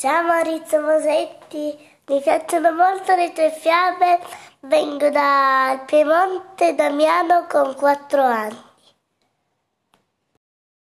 [0.00, 4.18] Ciao Maurizio Mosetti, mi piacciono molto le tue fiabe,
[4.60, 8.56] vengo dal Piemonte Damiano con quattro anni.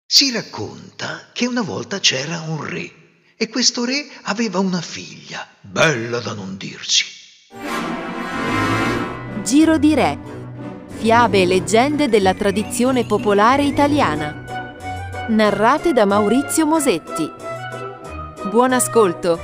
[0.07, 2.93] Si racconta che una volta c'era un re
[3.37, 7.05] e questo re aveva una figlia, bella da non dirsi.
[9.43, 10.17] Giro di Re.
[10.91, 15.27] Fiabe e leggende della tradizione popolare italiana.
[15.27, 17.48] Narrate da Maurizio Mosetti.
[18.51, 19.39] Buon ascolto.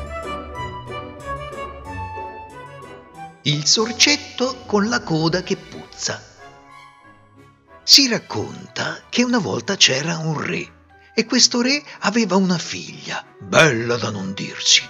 [3.43, 6.23] Il sorcetto con la coda che puzza.
[7.83, 10.73] Si racconta che una volta c'era un re
[11.15, 14.83] e questo re aveva una figlia, bella da non dirsi.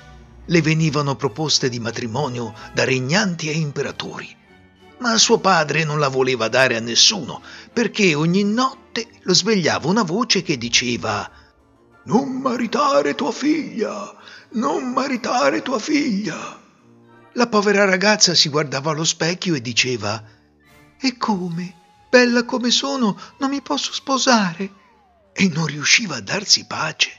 [0.44, 4.32] Le venivano proposte di matrimonio da regnanti e imperatori,
[4.98, 10.04] ma suo padre non la voleva dare a nessuno perché ogni notte lo svegliava una
[10.04, 11.33] voce che diceva
[12.06, 14.14] Non maritare tua figlia,
[14.52, 16.60] non maritare tua figlia.
[17.32, 20.22] La povera ragazza si guardava allo specchio e diceva
[21.00, 21.82] E come?
[22.10, 24.70] Bella come sono, non mi posso sposare
[25.32, 27.10] e non riusciva a darsi pace.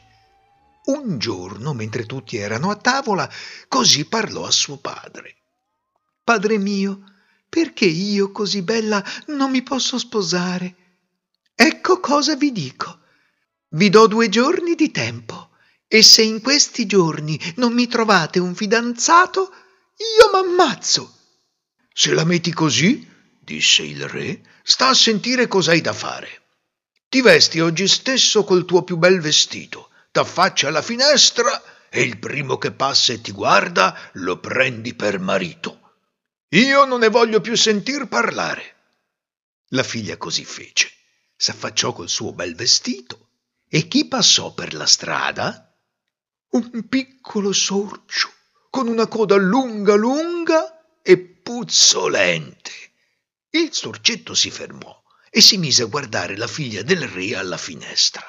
[0.86, 3.28] Un giorno, mentre tutti erano a tavola,
[3.68, 5.36] così parlò a suo padre.
[6.24, 7.02] Padre mio,
[7.50, 10.76] perché io così bella non mi posso sposare?
[11.56, 13.00] Ecco cosa vi dico.
[13.76, 15.50] Vi do due giorni di tempo
[15.90, 19.52] e se in questi giorni non mi trovate un fidanzato,
[20.18, 21.14] io m'ammazzo.
[21.92, 23.06] Se la metti così,
[23.38, 26.44] disse il re, sta a sentire cos'hai da fare.
[27.10, 32.58] Ti vesti oggi stesso col tuo più bel vestito, t'affacci alla finestra e il primo
[32.58, 35.98] che passa e ti guarda lo prendi per marito.
[36.52, 38.76] Io non ne voglio più sentir parlare.
[39.72, 40.90] La figlia così fece,
[41.36, 43.25] s'affacciò col suo bel vestito
[43.68, 45.76] e chi passò per la strada?
[46.50, 48.32] Un piccolo sorcio
[48.70, 52.72] con una coda lunga lunga e puzzolente.
[53.52, 58.24] Il sorcetto si fermò e si mise a guardare la figlia del re alla finestra.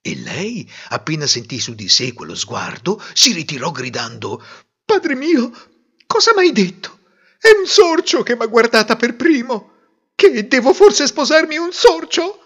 [0.00, 4.42] E lei, appena sentì su di sé quello sguardo, si ritirò gridando
[4.84, 5.52] Padre mio,
[6.06, 7.00] cosa m'hai detto?
[7.38, 9.72] È un sorcio che m'ha guardata per primo.
[10.14, 12.42] Che devo forse sposarmi un sorcio?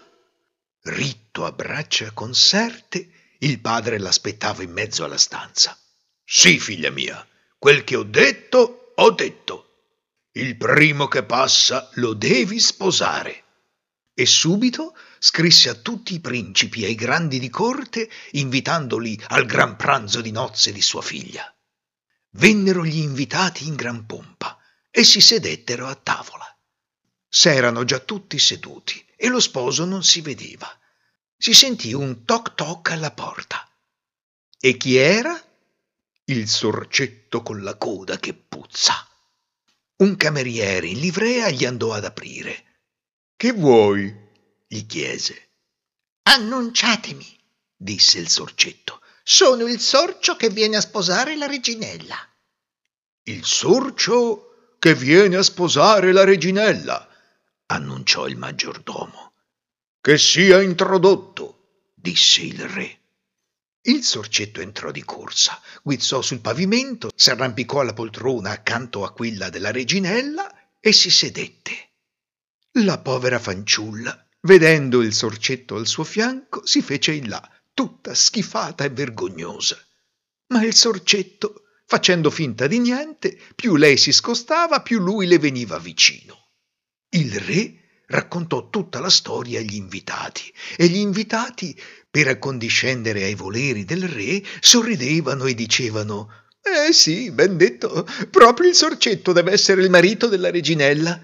[0.85, 5.79] Ritto a braccia conserte, il padre l'aspettava in mezzo alla stanza.
[6.25, 7.25] Sì, figlia mia,
[7.57, 9.59] quel che ho detto, ho detto.
[10.33, 13.43] Il primo che passa lo devi sposare
[14.13, 19.77] e subito scrisse a tutti i principi e ai grandi di corte invitandoli al gran
[19.77, 21.49] pranzo di nozze di sua figlia.
[22.31, 24.59] Vennero gli invitati in gran pompa
[24.91, 26.45] e si sedettero a tavola.
[27.29, 30.67] S'erano già tutti seduti e lo sposo non si vedeva.
[31.37, 33.65] Si sentì un toc toc alla porta.
[34.59, 35.41] E chi era?
[36.25, 39.07] Il sorcetto con la coda che puzza.
[39.95, 42.71] Un cameriere in livrea gli andò ad aprire
[43.37, 44.13] che vuoi?
[44.67, 45.49] gli chiese.
[46.23, 47.25] Annunciatemi,
[47.75, 49.01] disse il sorcetto.
[49.23, 52.15] Sono il sorcio che viene a sposare la reginella.
[53.23, 57.07] Il sorcio che viene a sposare la reginella,
[57.73, 59.33] annunciò il maggiordomo.
[59.99, 62.99] Che sia introdotto, disse il re.
[63.85, 69.71] Il sorcetto entrò di corsa, guizzò sul pavimento, s'arrampicò alla poltrona accanto a quella della
[69.71, 71.89] reginella e si sedette.
[72.77, 78.83] La povera fanciulla, vedendo il sorcetto al suo fianco, si fece in là, tutta schifata
[78.83, 79.77] e vergognosa.
[80.47, 85.77] Ma il sorcetto, facendo finta di niente, più lei si scostava, più lui le veniva
[85.79, 86.42] vicino.
[87.15, 87.73] Il re
[88.07, 91.79] raccontò tutta la storia agli invitati e gli invitati,
[92.09, 96.31] per accondiscendere ai voleri del re, sorridevano e dicevano
[96.61, 101.21] Eh sì, ben detto, proprio il sorcetto deve essere il marito della reginella.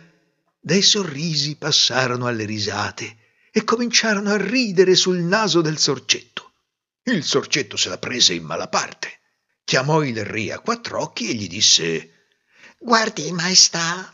[0.60, 3.18] Dai sorrisi passarono alle risate
[3.52, 6.52] e cominciarono a ridere sul naso del sorcetto.
[7.04, 9.22] Il sorcetto se la prese in mala parte.
[9.64, 12.12] Chiamò il re a quattro occhi e gli disse
[12.78, 14.14] Guardi, maestà,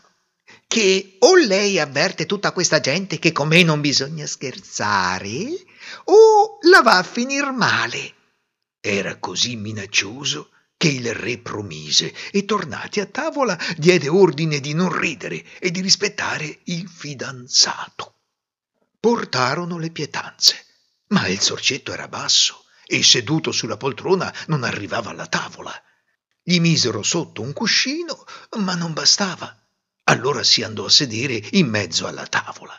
[0.66, 5.64] che o lei avverte tutta questa gente che con me non bisogna scherzare,
[6.04, 8.14] o la va a finir male.
[8.80, 14.96] Era così minaccioso che il re promise e tornati a tavola diede ordine di non
[14.96, 18.14] ridere e di rispettare il fidanzato.
[19.00, 20.66] Portarono le pietanze,
[21.08, 25.72] ma il sorcetto era basso e seduto sulla poltrona non arrivava alla tavola.
[26.42, 28.24] Gli misero sotto un cuscino,
[28.58, 29.65] ma non bastava.
[30.08, 32.76] Allora si andò a sedere in mezzo alla tavola.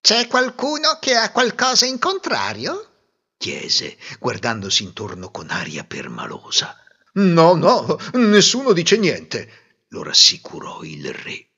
[0.00, 2.90] C'è qualcuno che ha qualcosa in contrario?
[3.36, 6.74] chiese, guardandosi intorno con aria permalosa.
[7.14, 11.50] No, no, nessuno dice niente, lo rassicurò il re.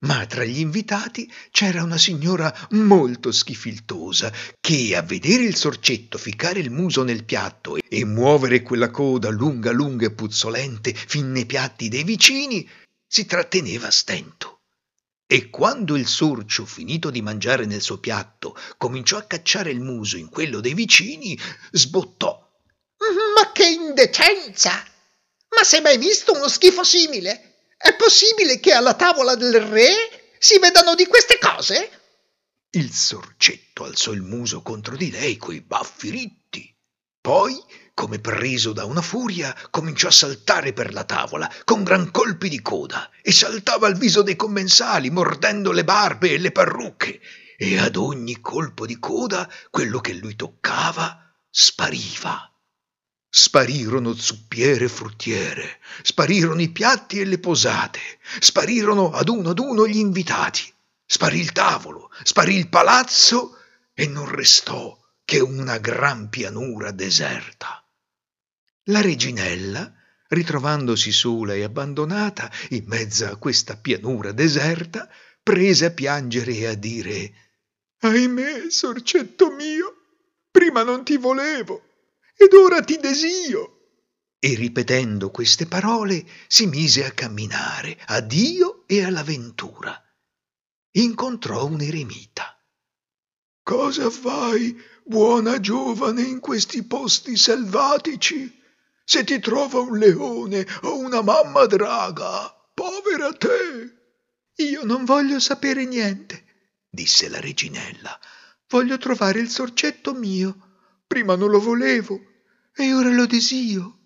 [0.00, 6.58] Ma tra gli invitati c'era una signora molto schifiltosa che, a vedere il sorcetto ficcare
[6.58, 11.88] il muso nel piatto e muovere quella coda lunga, lunga e puzzolente fin nei piatti
[11.88, 12.68] dei vicini,
[13.12, 14.62] si tratteneva a stento.
[15.26, 20.16] E quando il sorcio, finito di mangiare nel suo piatto, cominciò a cacciare il muso
[20.16, 21.38] in quello dei vicini,
[21.72, 22.40] sbottò.
[23.34, 24.70] Ma che indecenza!
[24.70, 27.66] Ma sei mai visto uno schifo simile?
[27.76, 29.92] È possibile che alla tavola del re
[30.38, 31.90] si vedano di queste cose?
[32.70, 36.74] Il sorcetto alzò il muso contro di lei coi baffi ritti.
[37.20, 37.62] Poi,
[37.94, 42.62] come preso da una furia, cominciò a saltare per la tavola con gran colpi di
[42.62, 47.20] coda e saltava al viso dei commensali, mordendo le barbe e le parrucche.
[47.56, 52.50] E ad ogni colpo di coda, quello che lui toccava spariva.
[53.28, 58.00] Sparirono zuppiere e fruttiere, sparirono i piatti e le posate,
[58.40, 60.62] sparirono ad uno ad uno gli invitati,
[61.06, 63.58] sparì il tavolo, sparì il palazzo
[63.94, 67.81] e non restò che una gran pianura deserta.
[68.86, 69.94] La reginella,
[70.26, 75.08] ritrovandosi sola e abbandonata in mezzo a questa pianura deserta,
[75.40, 77.34] prese a piangere e a dire
[78.00, 79.94] Ahimè, sorcetto mio,
[80.50, 81.82] prima non ti volevo
[82.36, 83.78] ed ora ti desio.
[84.40, 89.96] E ripetendo queste parole si mise a camminare a Dio e alla ventura.
[90.94, 92.60] Incontrò un eremita.
[93.62, 98.61] Cosa fai, buona giovane, in questi posti selvatici?
[99.04, 104.00] Se ti trova un leone o una mamma draga, povera te.
[104.56, 106.44] Io non voglio sapere niente,
[106.88, 108.18] disse la reginella.
[108.68, 110.70] Voglio trovare il sorcetto mio.
[111.06, 112.20] Prima non lo volevo,
[112.74, 113.98] e ora lo desio.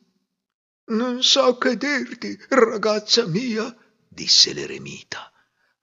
[0.87, 3.75] Non so che dirti, ragazza mia,
[4.09, 5.31] disse l'eremita.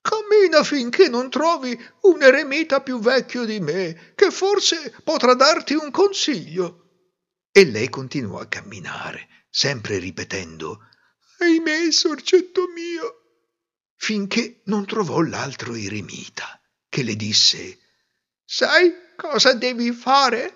[0.02, 5.92] Cammina finché non trovi un eremita più vecchio di me, che forse potrà darti un
[5.92, 6.83] consiglio.
[7.56, 10.88] E lei continuò a camminare, sempre ripetendo
[11.38, 13.44] Ahimè, sorcetto mio,
[13.96, 16.60] finché non trovò l'altro eremita,
[16.90, 17.78] che le disse
[18.44, 20.52] Sai cosa devi fare?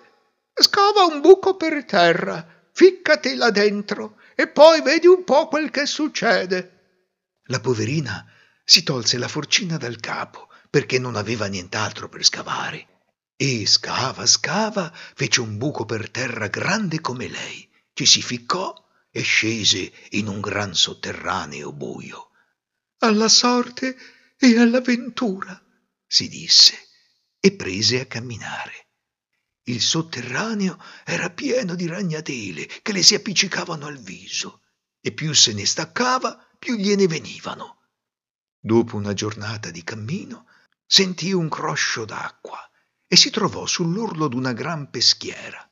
[0.52, 5.86] Scava un buco per terra, ficcati là dentro e poi vedi un po' quel che
[5.86, 7.04] succede.
[7.44, 8.26] La poverina
[8.64, 12.97] si tolse la forcina dal capo perché non aveva nient'altro per scavare
[13.40, 18.74] e scava, scava, fece un buco per terra grande come lei, ci si ficcò
[19.12, 22.30] e scese in un gran sotterraneo buio.
[22.98, 23.96] Alla sorte
[24.36, 25.56] e alla ventura,
[26.04, 26.88] si disse,
[27.38, 28.88] e prese a camminare.
[29.68, 34.62] Il sotterraneo era pieno di ragnatele che le si appiccicavano al viso
[35.00, 37.82] e più se ne staccava, più gliene venivano.
[38.58, 40.48] Dopo una giornata di cammino,
[40.84, 42.68] sentì un croscio d'acqua
[43.08, 45.66] e si trovò sull'orlo d'una gran peschiera.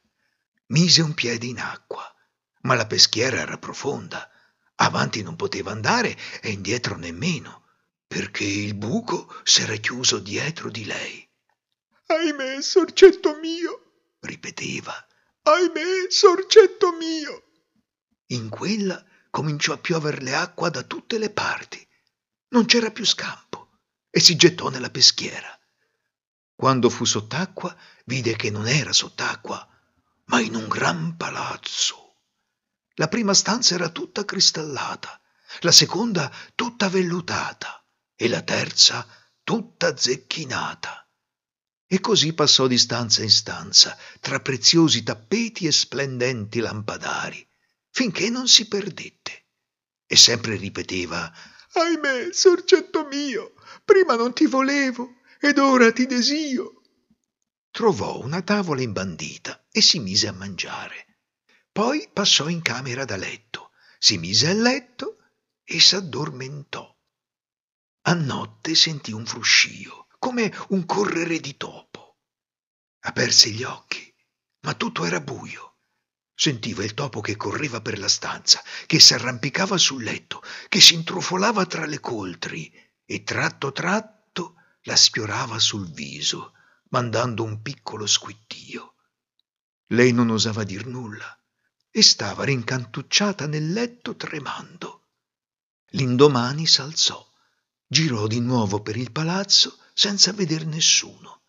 [0.68, 2.02] Mise un piede in acqua,
[2.62, 4.28] ma la peschiera era profonda.
[4.76, 7.66] Avanti non poteva andare e indietro nemmeno,
[8.06, 11.28] perché il buco s'era chiuso dietro di lei.
[12.06, 14.94] Ahimè, sorcetto mio, ripeteva.
[15.42, 17.42] Ahimè, sorcetto mio!
[18.30, 21.86] In quella cominciò a pioverle acqua da tutte le parti.
[22.48, 25.56] Non c'era più scampo e si gettò nella peschiera.
[26.56, 29.69] Quando fu sott'acqua, vide che non era sott'acqua,
[30.25, 32.15] ma in un gran palazzo.
[32.94, 35.20] La prima stanza era tutta cristallata,
[35.60, 37.84] la seconda tutta vellutata
[38.17, 39.06] e la terza
[39.44, 41.06] tutta zecchinata.
[41.86, 47.46] E così passò di stanza in stanza, tra preziosi tappeti e splendenti lampadari,
[47.91, 49.44] finché non si perdette.
[50.06, 51.31] E sempre ripeteva
[51.72, 53.53] Ahimè, sorcetto mio,
[53.84, 56.82] prima non ti volevo ed ora ti desio.
[57.70, 61.19] Trovò una tavola imbandita e si mise a mangiare.
[61.70, 65.19] Poi passò in camera da letto, si mise a letto
[65.62, 66.96] e s'addormentò.
[68.08, 72.16] A notte sentì un fruscio come un correre di topo.
[73.00, 74.12] Aperse gli occhi,
[74.60, 75.76] ma tutto era buio.
[76.34, 81.66] Sentiva il topo che correva per la stanza, che s'arrampicava sul letto, che si intrufolava
[81.66, 82.72] tra le coltri
[83.05, 84.16] e tratto tratto
[84.86, 86.55] la sfiorava sul viso,
[86.90, 88.94] mandando un piccolo squittio.
[89.88, 91.36] Lei non osava dir nulla
[91.90, 95.08] e stava rincantucciata nel letto tremando.
[95.90, 97.24] L'indomani s'alzò,
[97.86, 101.43] girò di nuovo per il palazzo senza veder nessuno.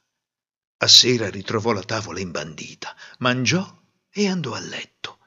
[0.78, 5.20] A sera ritrovò la tavola imbandita, mangiò e andò a letto.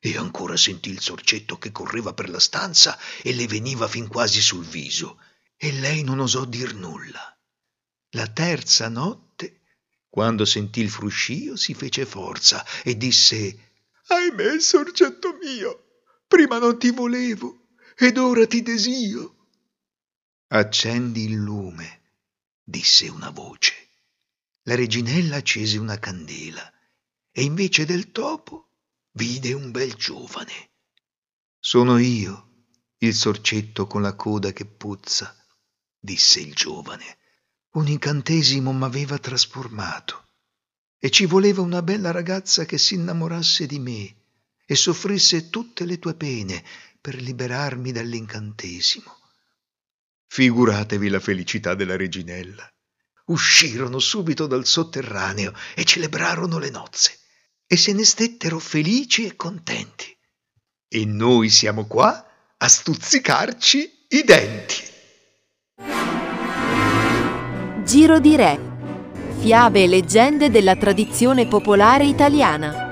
[0.00, 4.40] E ancora sentì il sorcetto che correva per la stanza e le veniva fin quasi
[4.40, 5.20] sul viso,
[5.56, 7.36] e lei non osò dir nulla.
[8.14, 9.62] La terza notte,
[10.10, 13.70] quando sentì il fruscio, si fece forza e disse
[14.08, 19.46] Ahimè, sorcetto mio, prima non ti volevo ed ora ti desio.
[20.48, 22.02] Accendi il lume,
[22.62, 23.88] disse una voce.
[24.64, 26.70] La reginella accese una candela
[27.30, 28.72] e invece del topo
[29.12, 30.72] vide un bel giovane.
[31.58, 32.66] Sono io,
[32.98, 35.34] il sorcetto con la coda che puzza,
[35.98, 37.20] disse il giovane.
[37.72, 40.26] Un incantesimo m'aveva trasformato
[40.98, 44.14] e ci voleva una bella ragazza che si innamorasse di me
[44.66, 46.62] e soffrisse tutte le tue pene
[47.00, 49.16] per liberarmi dall'incantesimo.
[50.26, 52.70] Figuratevi la felicità della reginella.
[53.26, 57.18] Uscirono subito dal sotterraneo e celebrarono le nozze
[57.66, 60.14] e se ne stettero felici e contenti.
[60.88, 64.91] E noi siamo qua a stuzzicarci i denti.
[67.84, 68.58] Giro di Re.
[69.40, 72.91] Fiabe e leggende della tradizione popolare italiana.